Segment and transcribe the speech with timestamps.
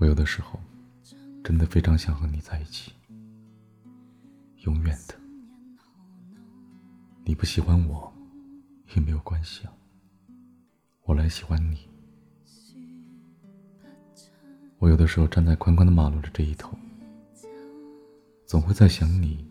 [0.00, 0.58] 我有的时候
[1.44, 2.90] 真的非常想和你在一起，
[4.64, 5.14] 永远的。
[7.22, 8.10] 你不喜欢我
[8.94, 9.72] 也没有关系啊，
[11.02, 11.86] 我来喜欢你。
[14.78, 16.74] 我有的时候站在宽宽的马路的这一头，
[18.46, 19.46] 总会在想你，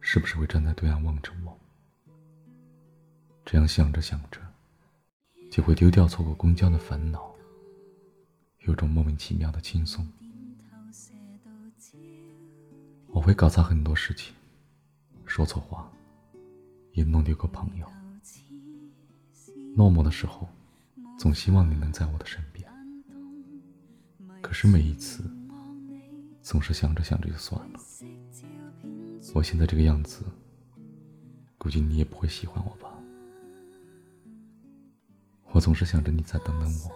[0.00, 1.56] 是不是会站在对岸望着我？
[3.44, 4.40] 这样想着想着，
[5.52, 7.32] 就会丢掉错过公交的烦恼，
[8.60, 10.06] 有种莫名其妙的轻松。
[13.08, 14.34] 我会搞砸很多事情，
[15.26, 15.90] 说错话，
[16.92, 17.86] 也弄丢个朋友。
[19.74, 20.48] 落寞的时候，
[21.18, 22.68] 总希望你能在我的身边。
[24.42, 25.24] 可是每一次，
[26.42, 27.80] 总是想着想着就算了。
[29.34, 30.24] 我现在这个样子，
[31.56, 32.88] 估计你也不会喜欢我吧？
[35.52, 36.92] 我总是想着你再等等我，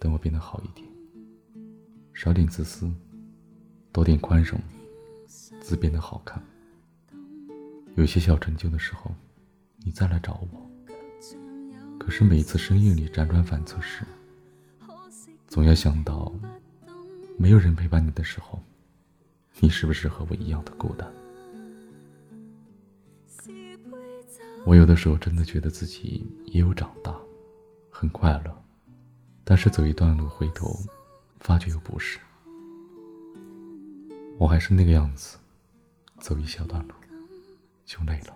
[0.00, 0.88] 等我变得好一点，
[2.14, 2.90] 少点自私，
[3.92, 4.58] 多点宽容，
[5.60, 6.42] 字变得好看。
[7.96, 9.14] 有些小成就的时候，
[9.84, 10.66] 你再来找我。
[11.98, 14.02] 可是每次深夜里辗转反侧时，
[15.46, 16.32] 总要想到，
[17.36, 18.58] 没有人陪伴你的时候，
[19.60, 21.12] 你是不是和我一样的孤单？
[24.64, 27.14] 我有的时候真的觉得自己也有长大，
[27.90, 28.64] 很快乐，
[29.50, 30.78] 但是走一段路回头，
[31.40, 32.20] 发觉又不是，
[34.38, 35.36] 我还是那个样子，
[36.20, 36.94] 走一小段路
[37.84, 38.34] 就累了。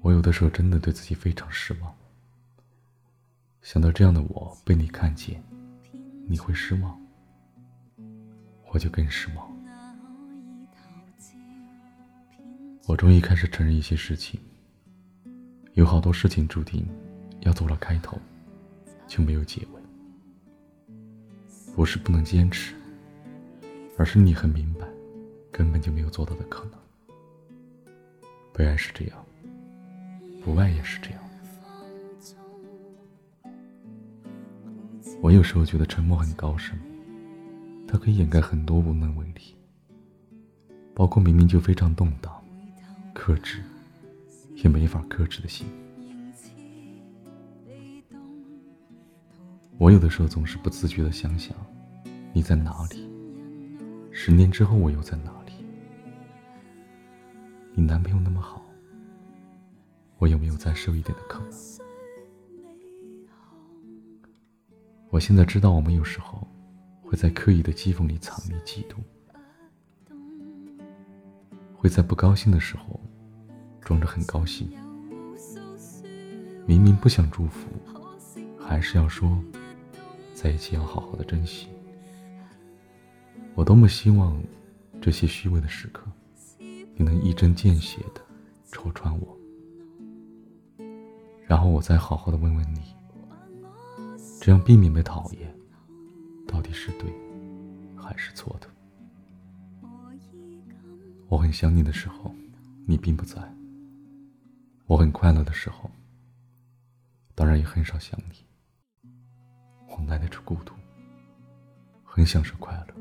[0.00, 1.94] 我有的时候真的对自己非常失望，
[3.60, 5.44] 想到这样的我被你看见，
[6.26, 6.98] 你会失望，
[8.72, 9.54] 我就更失望。
[12.86, 14.40] 我终于开始承认一些事情，
[15.74, 16.88] 有好多事情注定
[17.40, 18.18] 要做了开头，
[19.06, 19.80] 就没有结尾。
[21.74, 22.74] 不是不能坚持，
[23.98, 24.86] 而是你很明白，
[25.52, 26.72] 根本就没有做到的可能。
[28.52, 29.24] 被爱是这样，
[30.42, 31.22] 不爱也是这样。
[35.20, 36.78] 我有时候觉得沉默很高深，
[37.86, 39.54] 它可以掩盖很多无能为力，
[40.94, 42.32] 包括明明就非常动荡。
[43.12, 43.62] 克制，
[44.54, 45.66] 也没法克制的心。
[49.78, 51.54] 我有的时候总是不自觉的想想，
[52.32, 53.06] 你在哪里？
[54.10, 55.52] 十年之后我又在哪里？
[57.74, 58.64] 你男朋友那么好，
[60.16, 61.50] 我有没有再瘦一点的可能？
[65.10, 66.48] 我现在知道，我们有时候
[67.02, 68.96] 会在刻意的讥讽里藏匿嫉妒。
[71.74, 72.98] 会在不高兴的时候，
[73.82, 74.70] 装着很高兴。
[76.64, 77.68] 明明不想祝福，
[78.58, 79.38] 还是要说，
[80.36, 81.66] 在一起要好好的珍惜。
[83.54, 84.38] 我多么希望，
[85.00, 86.06] 这些虚伪的时刻，
[86.58, 88.20] 你能一针见血的
[88.70, 89.34] 戳穿我，
[91.46, 92.82] 然后我再好好的问问你，
[94.38, 95.58] 这样避免被讨厌，
[96.46, 97.10] 到底是对，
[97.96, 98.68] 还是错的？
[101.28, 102.30] 我很想你的时候，
[102.84, 103.40] 你并不在；
[104.84, 105.90] 我很快乐的时候，
[107.34, 108.44] 当然也很少想你。
[109.96, 110.74] 我耐得住孤独，
[112.04, 112.94] 很享受快乐。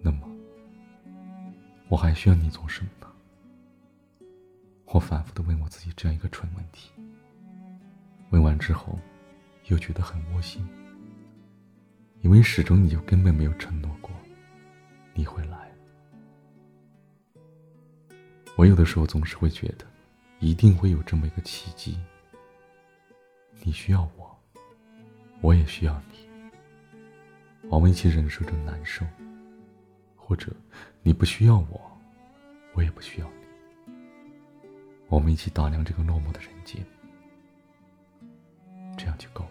[0.00, 0.26] 那么，
[1.88, 3.06] 我还需要你做什么呢？
[4.86, 6.90] 我反复的问我自己这样一个蠢问题。
[8.30, 8.98] 问完之后，
[9.66, 10.66] 又觉得很窝心，
[12.22, 14.10] 因为始终你就根本没有承诺过
[15.12, 15.70] 你会来。
[18.56, 19.84] 我有的时候总是会觉得，
[20.40, 21.98] 一定会有这么一个契机。
[23.62, 24.37] 你需要我，
[25.40, 26.18] 我也需要你。
[27.68, 29.04] 我们一起忍受着难受，
[30.16, 30.52] 或者
[31.02, 31.80] 你不需要我，
[32.74, 33.92] 我也不需要你。
[35.08, 36.84] 我们一起打量这个落寞的人间，
[38.96, 39.50] 这样就够了。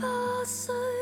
[0.00, 0.97] 花碎。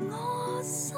[0.00, 0.96] 我心